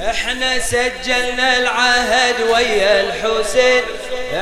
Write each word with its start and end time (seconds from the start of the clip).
إحنا 0.00 0.58
سجلنا 0.58 1.58
العهد 1.58 2.40
ويا 2.50 3.00
الحسين. 3.00 3.82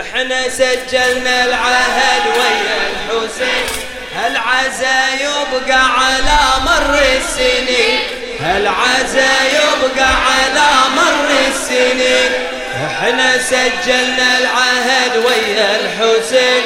إحنا 0.00 0.48
سجلنا 0.48 1.44
العهد 1.44 2.22
ويا 2.26 2.78
الحسين. 2.90 3.66
هالعزا 4.16 5.14
يبقى 5.14 5.80
على 5.98 6.40
مر 6.64 6.98
السنين؟ 7.16 8.00
هالعزا 8.40 9.32
يبقى 9.52 10.08
على 10.08 10.70
مر 10.96 11.30
السنين؟ 11.48 12.32
إحنا 12.86 13.38
سجلنا 13.38 14.38
العهد 14.38 15.16
ويا 15.16 15.80
الحسين. 15.80 16.62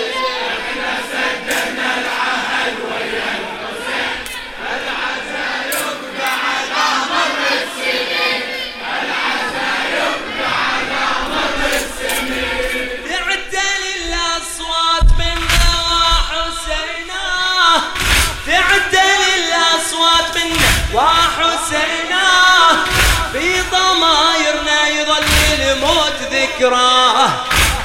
ذكراه 26.56 27.30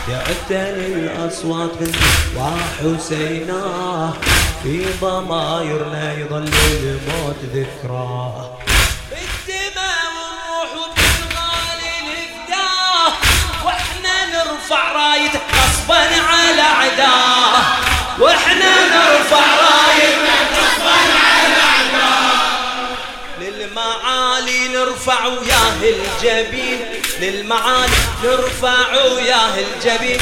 تعدل 0.08 0.80
الأصوات 0.80 1.72
منا 1.82 1.94
وحسينا 2.38 4.14
في 4.64 4.86
ضمايرنا 5.02 6.14
يظل 6.14 6.54
الموت 6.84 7.36
ذكراه 7.54 8.58
بالدماء 9.10 10.04
والروح 10.16 10.72
وبالغالي 10.74 11.96
نفداه 12.08 13.14
وإحنا 13.66 14.26
نرفع 14.26 14.92
رايته 14.92 15.40
غصبا 15.54 16.02
على 16.30 16.62
عداه 16.62 17.64
وإحنا 18.20 18.72
نرفع 18.88 19.46
رايته 19.56 20.36
غصبا 20.56 21.00
على 21.26 21.62
عداه 21.76 22.42
للمعالي 23.40 24.68
نرفع 24.68 25.26
وياه 25.26 25.82
الجبين. 25.84 26.91
للمعالي 27.22 27.94
نرفع 28.24 29.04
وياه 29.04 29.54
الجبين. 29.58 30.20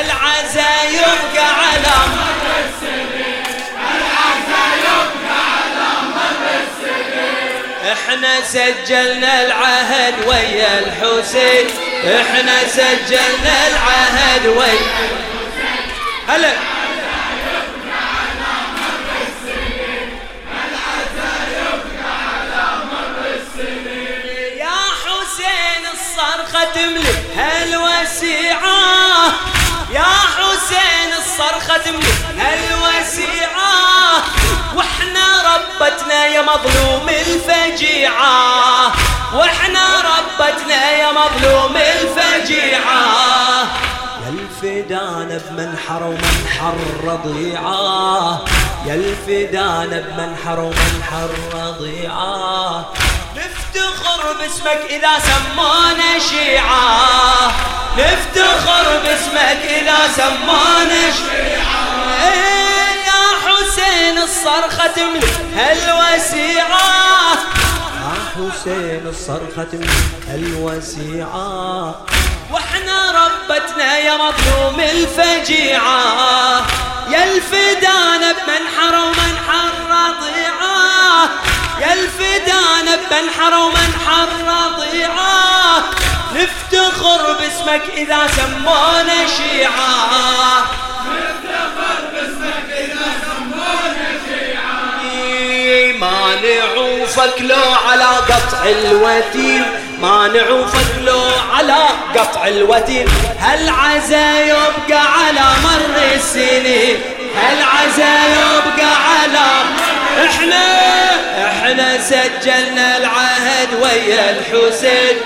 العزا 0.00 0.82
يبقى 0.90 1.46
على 1.46 1.96
مر 2.16 2.40
إحنا 7.92 8.40
سجلنا 8.40 9.42
العهد 9.46 10.14
ويا 10.26 10.78
الحسين. 10.78 11.66
إحنا 12.04 12.68
سجلنا 12.68 13.68
العهد 13.68 14.46
ويا 14.46 15.10
هلا. 16.28 16.69
مظلوم 36.50 37.08
الفجيعة 37.08 38.92
وإحنا 39.34 39.86
ربتنا 39.96 40.90
يا 40.90 41.10
مظلوم 41.12 41.76
الفجيعة. 41.76 43.02
يا 44.24 44.28
الفدان 44.28 45.40
بمنحر 45.50 46.02
ومنحر 46.02 46.76
رضيعة 47.04 48.42
يا 48.86 48.94
الفدان 48.94 49.90
بمنحر 49.90 50.60
ومنحر 50.60 51.30
رضيعة. 51.54 52.92
نفتخر 53.36 54.32
باسمك 54.40 54.80
إذا 54.90 55.18
سمونا 55.18 56.18
شيعة. 56.30 57.52
نفتخر 57.98 59.00
باسمك 59.04 59.60
إذا 59.64 59.98
سمونا 60.16 61.02
شيعة. 61.10 62.49
حسين 64.10 64.22
الصرخة 64.22 64.86
تملي. 64.86 65.26
هالوسيعة 65.54 66.80
يا 68.02 68.14
حسين 68.34 69.06
الصرخة 69.06 69.64
تملي. 69.72 69.88
هالوسيعة 70.28 71.94
وإحنا 72.52 73.10
ربتنا 73.10 73.98
يا 73.98 74.14
مظلوم 74.14 74.80
الفجيعة. 74.80 76.66
يا 77.10 77.24
الفدان 77.24 78.20
بمنحر 78.20 78.94
ومنحر 78.94 79.72
رضيعة. 79.90 81.28
يا 81.80 81.92
الفدان 81.92 82.98
بمنحر 83.10 83.54
ومنحر 83.54 84.28
رضيعة. 84.46 85.84
نفتخر 86.34 87.32
باسمك 87.32 87.82
إذا 87.94 88.26
سمونا 88.36 89.26
شيعة 89.36 90.89
ما 96.00 96.34
نعوفك 96.42 97.40
لو 97.40 97.72
على 97.88 98.04
قطع 98.04 98.62
الوتين 98.64 99.62
ما 99.98 100.28
نعوفك 100.28 100.98
لو 101.00 101.20
على 101.52 101.76
قطع 102.16 102.46
الوتين 102.46 103.06
هالعزا 103.40 104.40
يبقى 104.40 105.02
على 105.12 105.40
مر 105.64 106.14
السنين؟ 106.14 107.00
هالعزا 107.36 108.14
يبقى 108.26 108.90
على 109.10 109.46
إحنا 110.24 110.64
إحنا 111.46 111.98
سجلنا 112.02 112.96
العهد 112.96 113.68
ويا 113.82 114.30
الحسين. 114.30 115.16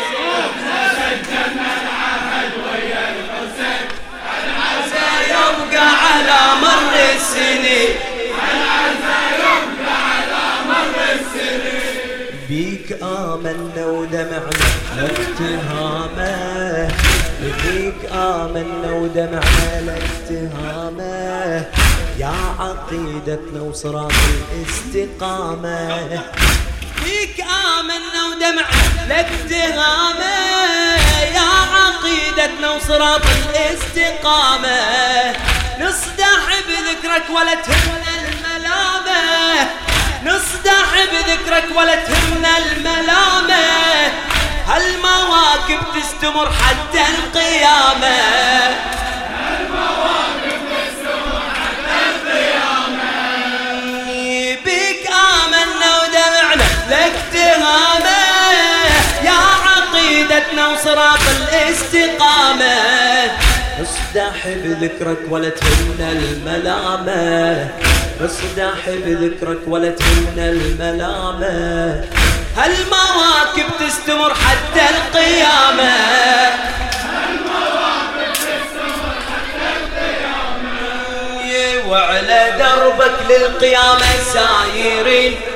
عقيدتنا 22.84 23.62
وصراط 23.62 24.12
الاستقامة. 24.52 26.22
بيك 27.04 27.40
آمنا 27.40 28.26
ودمعنا 28.30 29.08
لافتهامه 29.08 30.34
يا 31.34 31.50
عقيدتنا 31.74 32.70
وصراط 32.70 33.20
الاستقامة. 33.26 34.80
نصدح 35.80 36.44
بذكرك 36.68 37.30
ولا 37.30 37.54
تهمنا 37.54 38.12
الملامة. 38.28 39.22
نصدح 40.24 40.88
بذكرك 41.12 41.76
ولا 41.76 41.94
تهمنا 41.94 42.58
الملامة. 42.58 43.64
هالمواكب 44.66 45.80
تستمر 45.94 46.52
حتى 46.52 47.02
القيامة. 47.14 48.16
وصراط 60.68 61.20
الاستقامة. 61.36 62.76
اصدح 63.82 64.46
بذكرك 64.46 65.18
ولا 65.30 65.48
تهمنا 65.48 66.12
الملامة. 66.12 67.68
اصدح 68.20 68.80
بذكرك 68.86 69.58
ولا 69.66 69.90
تهمنا 69.90 70.50
الملامة. 70.50 72.04
هالمواكب 72.56 73.68
تستمر 73.80 74.34
حتى 74.34 74.84
القيامة. 74.90 75.94
وعلى 81.88 82.52
دربك 82.58 83.14
للقيامة 83.28 84.12
سايرين. 84.32 85.36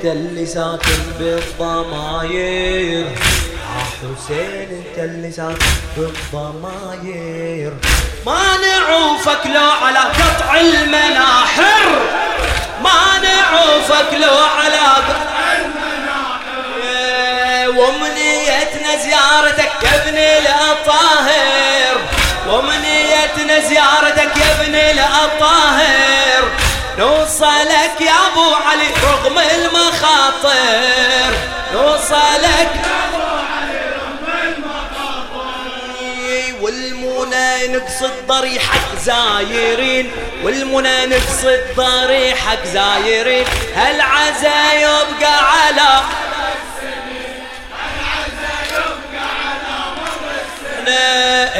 انت 0.00 0.12
اللي 0.12 0.46
ساكن 0.46 1.02
بالضماير. 1.18 3.06
يا 3.06 3.84
حسين 4.16 4.68
انت 4.70 4.98
اللي 4.98 5.32
ساكن 5.32 5.66
بالضماير. 5.96 7.72
ما 8.26 8.42
نعوفك 8.56 9.46
لو 9.46 9.70
على 9.82 9.98
قطع 9.98 10.60
المناحر. 10.60 11.88
ما 12.82 13.18
نعوفك 13.22 14.14
لو 14.14 14.36
على 14.36 14.76
قطع 14.76 15.52
المناحر. 15.58 16.60
ومنيتنا 17.68 18.96
زيارتك 19.04 19.72
يا 19.82 19.94
ابن 20.02 20.18
الأطاهر. 20.18 21.96
ومنيتنا 22.48 23.68
زيارتك 23.68 24.36
يا 24.36 24.50
ابن 24.60 24.74
الأطاهر. 24.74 26.39
نوصلك 27.00 28.00
يا 28.00 28.12
ابو 28.32 28.54
علي 28.54 28.88
رغم 29.02 29.38
المخاطر 29.38 31.32
نوصلك 31.72 32.70
يا 32.84 32.98
ابو 33.08 33.24
علي 33.52 33.80
رغم 33.96 34.26
المخاطر. 34.42 35.50
والمنى 36.60 37.48
نقصد 37.76 38.26
ضريحك 38.26 38.86
زايرين 39.04 40.12
والمنى 40.44 41.06
نقصد 41.06 41.60
ضريحك 41.76 42.58
زايرين. 42.64 43.46
هالعزا 43.76 44.72
يبقى 44.72 45.34
على 45.52 46.02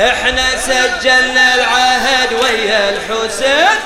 إحنا 0.09 0.47
سجلنا 0.57 1.55
العهد 1.55 2.33
ويا 2.33 2.91
الحسين. 2.91 3.79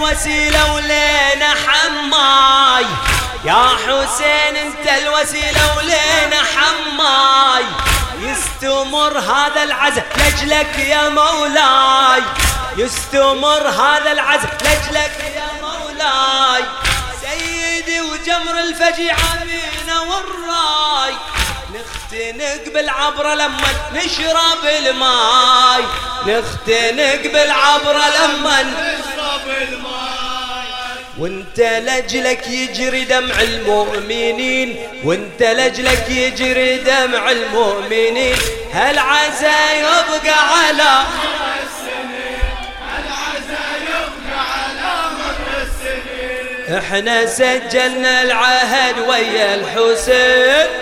الوسيلة 0.00 0.74
ولينا 0.74 1.54
حماي. 1.66 2.86
يا 3.44 3.68
حسين 3.84 4.56
انت 4.56 4.88
الوسيلة 5.02 5.76
ولينا 5.76 6.42
حماي. 6.54 7.64
يستمر 8.18 9.18
هذا 9.18 9.62
العزم 9.62 10.02
لجلك 10.16 10.78
يا 10.78 11.08
مولاي. 11.08 12.22
يستمر 12.76 13.68
هذا 13.68 14.12
العزم 14.12 14.48
لجلك 14.62 15.34
يا 15.36 15.48
مولاي. 15.62 16.64
سيدي 17.20 18.00
وجمر 18.00 18.58
الفجيعة 18.58 19.44
بينا 19.44 20.00
والراي. 20.00 21.14
نختنق 21.74 22.74
بالعبرة 22.74 23.34
لما 23.34 23.68
نشرب 23.92 24.64
الماي. 24.64 25.84
نختنق 26.26 27.32
بالعبرة 27.32 28.04
لما 28.18 28.62
نشرب 28.62 29.09
وانت 31.18 31.60
لجلك 31.60 32.48
يجري 32.48 33.04
دمع 33.04 33.40
المؤمنين 33.40 34.86
وانت 35.04 35.42
لجلك 35.42 36.10
يجري 36.10 36.76
دمع 36.76 37.30
المؤمنين. 37.30 38.36
هالعزا 38.72 39.72
يبقى 39.72 40.58
على 40.58 41.06
إحنا 46.78 47.26
سجلنا 47.26 48.22
العهد 48.22 48.98
ويا 48.98 49.54
الحسين. 49.54 50.79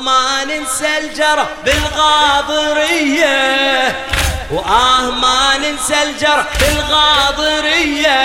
ما 0.00 0.44
ننسى 0.44 0.98
الجرح 0.98 1.48
بالغاضرية 1.64 3.28
وآه 4.50 5.10
ما 5.10 5.58
ننسى 5.58 6.02
الجرح 6.02 6.46
بالغاضرية 6.60 8.18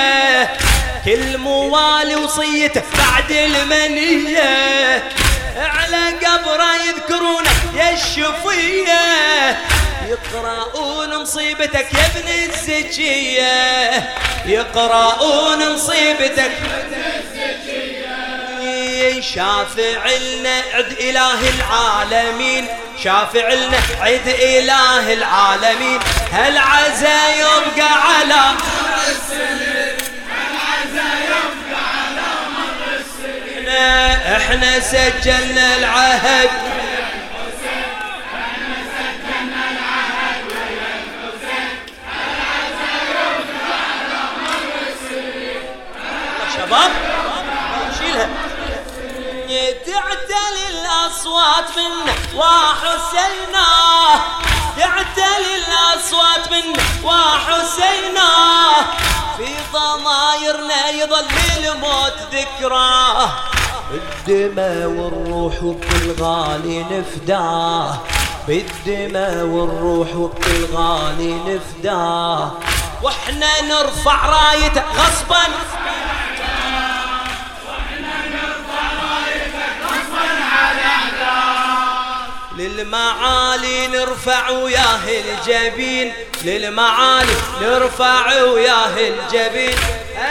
كل 1.06 1.38
موالي 1.38 2.16
وصيته 2.16 2.82
بعد 2.98 3.32
المنية. 3.32 5.04
على 5.58 6.14
قبره 6.26 6.76
يذكرونه 6.88 7.52
يا 7.76 7.94
الشفية. 7.94 9.58
يقرؤون 10.08 11.22
مصيبتك 11.22 11.88
يا 11.94 12.06
ابن 12.06 12.28
الزكية. 12.28 14.10
يقرؤون 14.46 15.74
مصيبتك. 15.74 16.52
شافع 19.22 20.08
لنا 20.08 20.64
عد 20.74 20.92
إله 21.00 21.50
العالمين 21.50 22.68
شافع 23.04 23.54
لنا 23.54 23.78
عد 24.02 24.28
إله 24.28 25.14
العالمين. 25.14 26.00
السنين 26.00 26.00
هالعزا 26.34 27.30
يبقى 27.40 27.90
على 27.90 28.54
إحنا 34.38 34.80
سجلنا 34.80 35.78
العهد. 35.78 36.50
الأصوات 51.24 51.78
منا 51.78 52.14
وحسينا. 52.36 53.68
تعتلي 54.78 55.56
الأصوات 55.56 56.52
منا 56.52 56.84
وحسينا. 57.04 58.32
في 59.38 59.56
ضمايرنا 59.74 60.90
يظل 60.90 61.26
الموت 61.58 62.14
ذكراه 62.34 63.30
بالدماء 63.92 64.88
والروح 64.88 65.64
وبالغالي 65.64 66.86
نفداه 66.92 67.98
بالدماء 68.48 69.46
والروح 69.46 70.16
وبالغالي 70.16 71.34
نفداه 71.48 72.52
وإحنا 73.04 73.62
نرفع 73.62 74.26
رايته 74.26 74.84
غصبا. 74.98 75.44
للمعالي 82.84 83.88
نرفع 83.88 84.50
وياه 84.50 85.00
الجبين 85.08 86.14
للمعالي 86.44 87.34
نرفع 87.62 88.42
وياه 88.42 88.98
الجبين 88.98 89.76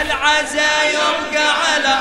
العزا 0.00 0.82
يبقى 0.85 1.47
على 1.64 1.99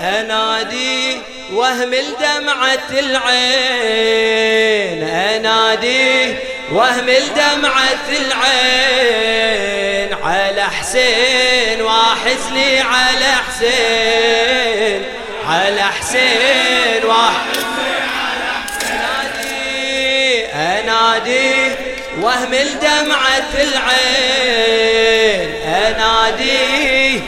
أنادي 0.00 1.20
وهم 1.52 1.94
الدمعة 1.94 2.90
العين 2.92 4.18
أنادي 5.08 6.34
وهم 6.72 7.08
الدمعة 7.08 8.08
العين 8.08 9.30
على 10.24 10.64
حسين. 10.64 11.49
واحزني 11.90 12.80
على 12.80 13.32
حسين 13.48 15.04
على 15.48 15.82
حسين 15.82 17.04
واحزني 17.04 17.94
على 18.20 18.52
حسين 19.32 20.50
أنادي 20.50 21.72
وهم 22.20 22.54
الدمعة 22.54 23.52
العين 23.54 24.70
أنادي 25.62 27.22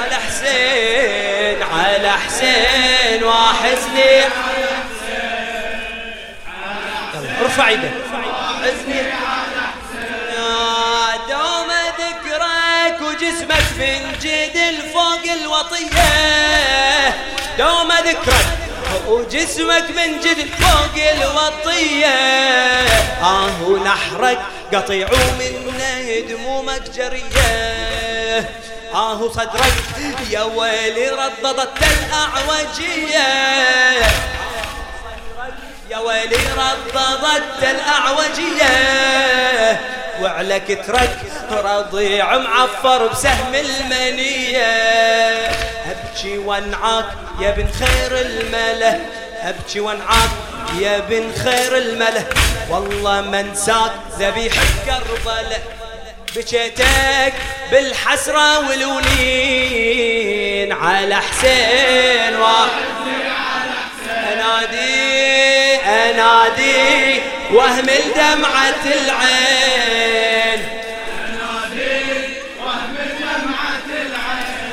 على 0.00 0.14
حسين 0.14 1.62
على 1.62 2.12
حسين 2.12 3.24
واحزني 3.24 4.24
ارفع 7.42 7.68
إيدك 7.68 7.90
حزني 8.62 9.02
وجسمك 13.14 13.66
من 13.78 14.18
جدل 14.22 14.90
فوق 14.92 15.24
الوطية. 15.32 17.14
دوم 17.58 17.92
ذكرك 17.92 18.46
وجسمك 19.06 19.90
من 19.96 20.20
جدل 20.20 20.48
فوق 20.48 20.96
الوطية. 21.12 22.16
آه 23.22 23.62
ونحرك 23.62 24.38
قطيع 24.74 25.08
ومنا 25.12 26.20
دمومك 26.28 26.90
جرية. 26.90 28.50
آه 28.94 29.32
صدرك 29.32 29.74
يا 30.30 30.42
ويلي 30.42 31.08
رددت 31.10 31.82
الأعوجية. 31.82 33.28
يا 35.90 35.98
ويلي 35.98 36.36
رددت 36.56 37.62
الأعوجية. 37.62 38.74
وعلك 40.22 40.84
ترك 40.86 41.18
رضيع 41.50 42.38
معفر 42.38 43.06
بسهم 43.06 43.54
المنية. 43.54 44.64
أبكي 45.90 46.38
وانعاك 46.38 47.06
يا 47.40 47.50
بن 47.50 47.68
خير 47.72 48.20
الملة 48.20 49.00
أبكي 49.42 49.80
وانعاك 49.80 50.30
يا 50.80 50.98
بن 50.98 51.32
خير 51.44 51.76
الملة. 51.76 52.26
والله 52.70 53.20
ما 53.20 53.40
انساك 53.40 53.92
ذبيح 54.18 54.54
كربله 54.86 55.58
بكيتك 56.36 57.32
بالحسرة 57.70 58.68
والونين. 58.68 60.04
على 60.72 61.16
حسين 61.16 62.34
انادي 64.32 64.94
أنادي 65.74 65.76
أنادي 65.84 67.33
وهم 67.52 67.88
الدمعة 67.88 68.84
العين. 68.84 70.60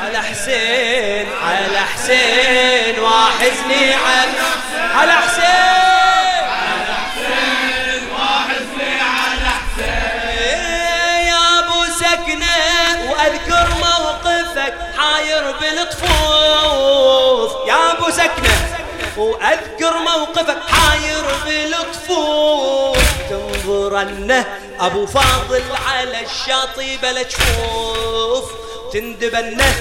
على 0.02 0.18
حسين 0.18 1.28
على 1.44 1.80
حسين 1.80 3.00
واحزني 3.00 3.94
على 3.94 4.32
على 4.96 5.12
حسين. 5.12 5.62
وأذكر 13.10 13.68
موقفك 13.80 14.76
حاير 14.98 15.44
بالطفوف 15.62 17.52
يا 17.68 17.92
أبو 17.92 18.08
سكنة 18.12 18.56
وأذكر 19.18 19.98
موقفك. 19.98 20.58
حاير 21.44 21.70
بالطفوف 21.70 22.98
تنظرنه 23.30 24.60
أبو 24.80 25.06
فاضل 25.06 25.64
على 25.88 26.26
الشاطئ 26.26 26.98
بلا 26.98 27.24
تشوف. 27.24 28.52
تندبنه 28.94 29.76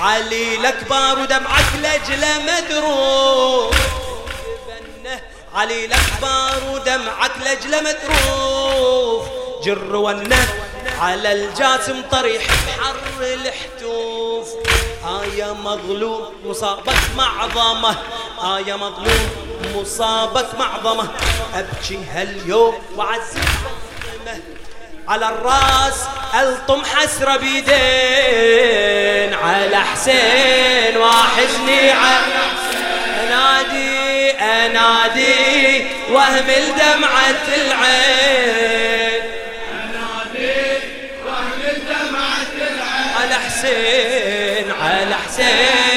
علي 0.00 0.54
الأكبر 0.54 1.18
ودمعك 1.22 1.64
لجله 1.78 2.38
مدروف 2.38 3.76
علي 5.54 5.84
الأكبر 5.84 6.70
ودمعك 6.70 7.32
لجله 7.40 7.80
مدروف 7.80 9.26
جر 9.64 9.96
ونه 9.96 10.48
على 11.00 11.32
الجاسم 11.32 12.02
طريح 12.12 12.42
بحر 12.44 12.94
الحتوف. 13.20 14.48
آية 15.22 15.52
مظلوم 15.52 16.32
مصابك 16.44 16.96
آية 18.42 18.76
مظلوم 18.76 19.30
مصابك 19.74 20.46
معظمة. 20.58 21.08
أبكي 21.54 21.98
هاليوم 22.14 22.74
وعزي 22.96 23.40
على 25.08 25.28
الراس 25.28 26.04
ألطم 26.34 26.82
حسرة 26.84 27.36
بيدين. 27.36 27.74
على 29.34 29.76
حسين 29.76 30.96
واحزني 30.96 31.90
على 31.90 32.44
أنادي 33.22 34.30
أنادي 34.30 35.86
واهمل 36.10 36.72
دمعة 36.78 37.44
العين 37.56 39.22
على 43.20 43.34
حسين 43.34 44.70
على 44.82 45.14
حسين. 45.14 45.93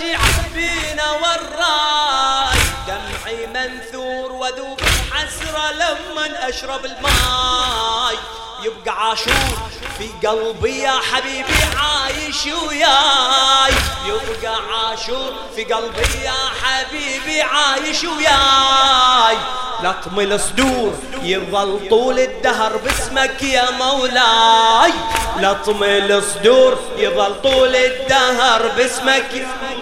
جمر 0.00 0.08
الفجيعة 0.08 0.54
بينا 0.54 1.10
والرأي. 1.10 2.58
دمعي 2.86 3.46
منثور 3.46 4.32
وذوب 4.32 4.80
حسرة 5.12 5.72
لما 5.72 6.48
أشرب 6.48 6.84
الماي. 6.84 8.16
يبقى 8.62 9.08
عاشور 9.08 9.58
في 9.98 10.28
قلبي 10.28 10.78
يا 10.78 11.00
حبيبي 11.12 11.54
عايش 11.76 12.46
وياي. 12.46 13.72
يبقى 14.06 14.56
عاشور 14.72 15.32
في 15.56 15.64
قلبي 15.64 16.24
يا 16.24 16.34
حبيبي 16.62 17.42
عايش 17.42 18.04
وياي. 18.04 19.38
لطم 19.82 20.20
الصدور 20.20 20.94
يظل 21.22 21.88
طول 21.90 22.18
الدهر 22.18 22.76
باسمك 22.76 23.42
يا 23.42 23.70
مولاي. 23.70 24.92
لطم 25.36 25.84
الصدور 25.84 26.78
يظل 26.96 27.42
طول 27.42 27.76
الدهر 27.76 28.68
باسمك 28.68 29.34
يا 29.34 29.46
مولاي. 29.62 29.79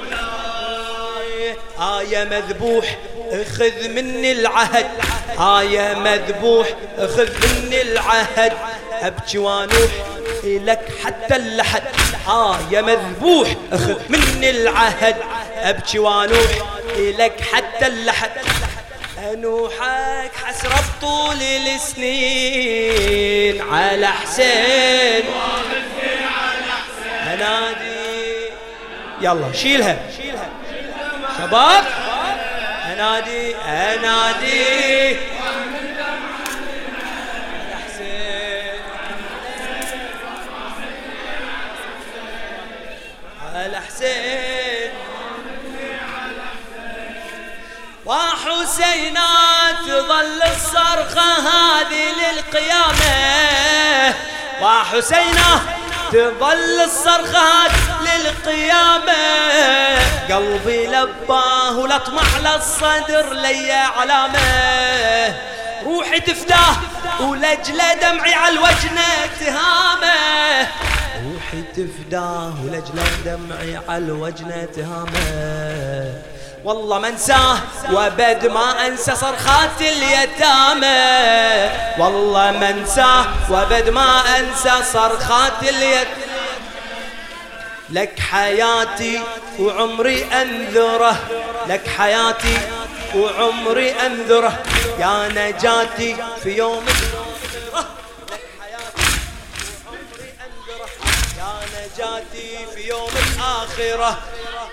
آية 1.81 2.25
مذبوح 2.25 2.97
اخذ 3.31 3.89
مني 3.89 4.33
العهد. 4.33 4.87
آية 5.41 5.95
مذبوح 5.95 6.69
اخذ 6.99 7.29
مني 7.47 7.83
العهد. 7.83 8.53
أبكي 8.93 9.39
وانوح 9.39 9.91
لك 10.45 10.89
حتى 11.05 11.37
اللحد. 11.37 11.83
آية 12.29 12.81
مذبوح 12.81 13.49
اخذ 13.73 14.01
مني 14.09 14.51
العهد. 14.51 15.17
أبكي 15.57 15.99
وانوح 15.99 16.51
لك 16.97 17.41
حتى 17.53 17.87
اللحد. 17.87 18.31
أنوحك 19.33 20.31
حسرة 20.45 20.85
طول 21.01 21.43
السنين. 21.77 23.63
على 23.63 24.07
حسين. 24.07 25.25
أنادي. 27.27 27.99
يلا 29.21 29.53
شيلها 29.53 29.99
شباب 31.39 31.85
انادي 32.93 33.57
انادي 33.57 35.17
على 43.55 43.81
حسين؟ 43.81 44.91
وحسينات 48.07 49.77
تظل 49.87 50.43
الصرخة 50.43 51.39
هذه 51.39 52.13
للقيامة. 52.13 54.15
وحسينة 54.63 55.63
تظل 56.13 56.81
الصرخة 56.85 57.69
للقيامة. 58.01 59.19
قلبي 60.33 60.87
لباه 60.87 61.79
ولطمع 61.79 62.23
للصدر 62.39 63.33
لي 63.33 63.73
علامة. 63.73 65.35
روحي 65.85 66.21
تفداه 66.21 66.77
ولجله 67.21 67.95
دمعي 67.95 68.35
على 68.35 68.55
الوجنة 68.55 69.27
تهامه 69.41 70.69
روحي 71.25 71.63
تفداه 71.77 72.53
ولجله 72.65 73.05
دمعي 73.25 73.81
على 73.89 74.05
الوجنة 74.05 74.69
تهامه 74.77 76.13
والله 76.65 76.99
ما 76.99 77.09
انساه 77.09 77.59
وابد 77.93 78.47
ما 78.47 78.87
انسى 78.87 79.15
صرخات 79.17 79.81
اليتامى. 79.81 80.99
والله 81.99 82.51
ما 82.51 82.71
انساه 82.71 83.25
وابد 83.51 83.89
ما 83.89 84.39
انسى 84.39 84.73
صرخات 84.93 85.63
اليتامى. 85.63 86.28
لك 87.91 88.21
حياتي 88.21 89.23
وعمري 89.59 90.25
أنذره 90.25 91.17
لك 91.67 91.89
حياتي 91.99 92.59
وعمري 93.15 93.91
أنذره. 93.91 94.63
يا 94.99 95.29
نجاتي 95.29 96.17
في 96.43 96.57
يوم 96.57 96.85
لك 96.85 98.41
حياتي 98.61 99.09
وعمري 99.87 100.29
أنذره. 100.45 100.89
يا 101.39 101.53
نجاتي 101.75 102.51
في 102.75 102.89
يوم 102.89 103.11
الآخرة 103.37 104.19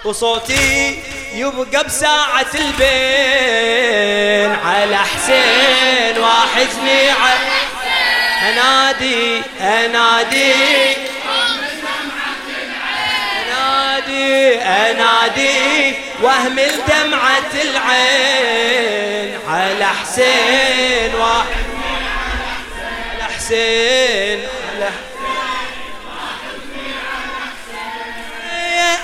وصوتي 0.06 1.04
يبقى 1.34 1.84
بساعة 1.84 2.52
البين. 2.56 4.52
على 4.66 4.98
حسين 4.98 6.18
واحزني 6.18 7.10
على 7.10 7.40
أنادي 8.50 9.42
أنادي. 9.62 11.05
أنادي 14.62 14.62
انادي 14.62 15.96
واهمل 16.22 16.72
دمعة 16.88 17.52
العين 17.62 19.40
على 19.48 19.86
حسين 19.86 21.16
واحد 21.16 21.66
حسين 23.36 24.40
على 24.78 24.92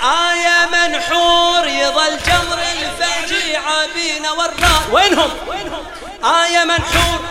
آية 0.02 0.66
منحور 0.72 1.66
يظل 1.68 2.18
جمر 2.26 2.58
الفجيعة 2.72 3.86
بينا 3.94 4.32
وينهم 4.92 5.30
وينهم؟ 5.48 5.84
آية 6.24 6.64
منحور. 6.64 7.24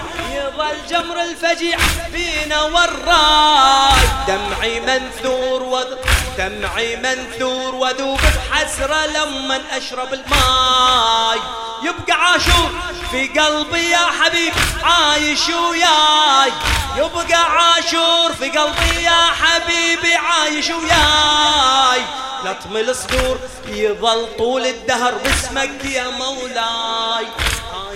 يظل 0.58 0.76
جمر 0.90 1.22
الفجيع 1.22 1.78
بينا 2.12 2.62
والراي. 2.62 4.02
دمعي 4.28 4.80
منثور 4.80 5.64
وذ 5.64 5.96
دمعي 6.38 6.96
منثور 6.96 7.76
وذوب 7.76 8.20
بحسرة 8.20 9.06
لما 9.06 9.62
أشرب 9.72 10.14
الماي. 10.14 11.40
يبقى 11.84 12.14
عاشور 12.14 12.72
في 13.12 13.28
قلبي 13.28 13.90
يا 13.90 14.06
حبيب 14.22 14.54
عايش 14.84 15.50
وياي. 15.50 16.52
يبقى 16.98 17.52
عاشور 17.52 18.34
في 18.40 18.50
قلبي 18.50 19.04
يا 19.04 19.28
حبيبي 19.42 20.16
عايش 20.16 20.70
وياي. 20.70 22.02
لطم 22.46 22.78
الصدور 22.78 23.40
يظل 23.68 24.28
طول 24.38 24.66
الدهر 24.66 25.14
باسمك 25.14 25.86
يا 25.86 26.10
مولاي. 26.10 27.28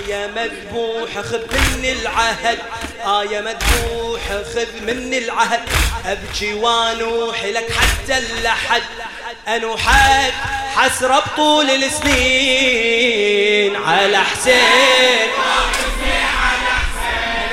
آية 0.05 0.27
مذبوح 0.27 1.19
خذ 1.19 1.41
مني 1.51 1.91
العهد. 1.91 2.59
آية 3.05 3.41
مذبوح 3.41 4.21
خذ 4.53 4.81
مني 4.81 5.17
العهد. 5.17 5.59
أبكي 6.05 6.53
وأنوح 6.53 7.43
لك 7.43 7.71
حتى 7.71 8.17
اللحد 8.17 8.81
أنوحك 9.47 10.33
حسرة 10.75 11.19
بطول 11.19 11.69
السنين. 11.69 12.95
على 13.75 14.17
حسين. 14.17 15.29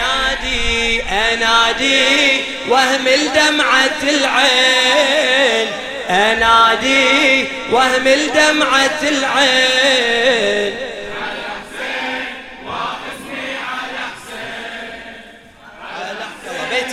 أنادي 0.00 1.02
أنادي 1.02 2.44
واهمل 2.68 3.32
دمعة 3.35 4.02
العين. 4.02 5.68
أنادي 6.11 7.49
واهمل 7.71 8.32
دمعة 8.32 9.00
العين. 9.02 10.92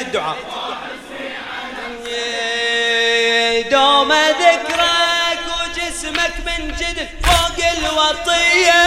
الدعاء. 0.09 0.37
دوم 3.71 4.11
ذكرك 4.13 5.39
وجسمك 5.61 6.33
من 6.45 6.75
جدد 6.79 7.09
فوق 7.23 7.59
الوطية. 7.77 8.83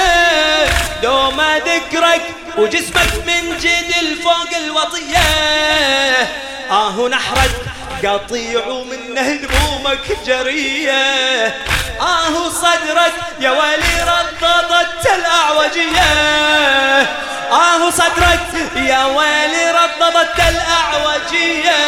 دوم 1.03 1.41
ذكرك 1.41 2.23
وجسمك 2.59 3.15
من 3.27 3.59
جدل 3.59 4.23
فوق 4.23 4.57
الوطية. 4.57 5.29
آه 6.71 7.09
نحرك 7.09 7.51
قطيع 8.05 8.67
ومنه 8.67 9.33
دمومك 9.33 10.19
جرية. 10.27 11.47
آه 12.01 12.49
صدرك 12.49 13.15
يا 13.41 13.51
ولي 13.51 13.95
رضضت 14.03 15.07
الأعوجية. 15.15 16.13
آه 17.51 17.91
صدرك 17.91 18.41
يا 18.77 19.05
ويلي 19.05 19.71
رضضت 19.71 20.41
الأعوجية 20.49 21.81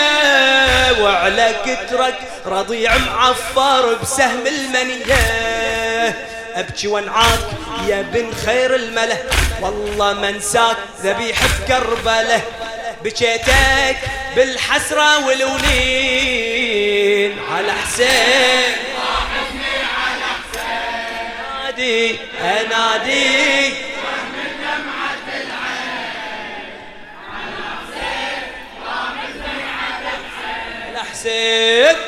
وعلى 1.02 1.54
كترك 1.66 2.14
رضيع 2.46 2.96
معفر 2.98 3.94
بسهم 4.02 4.46
المنية. 4.46 6.14
أبكي 6.54 6.88
وانعاك 6.88 7.40
يا 7.88 8.02
بن 8.02 8.32
خير 8.46 8.74
الملة 8.74 9.18
والله 9.60 10.12
ما 10.12 10.28
انساك 10.28 10.76
ذبيح 11.02 11.38
بكربله 11.46 12.40
بكيتك 13.04 13.96
بالحسرة 14.36 15.26
والولين 15.26 16.54
على 17.52 17.72
حسين. 17.72 18.74
أنادي 21.64 22.18
أنادي. 22.40 23.64
حسين 23.64 23.83
Você 31.34 32.03